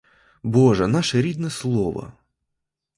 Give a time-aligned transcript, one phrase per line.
[0.43, 2.13] Боже, наше рідне слово!